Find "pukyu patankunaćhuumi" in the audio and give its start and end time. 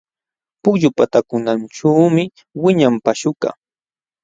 0.61-2.23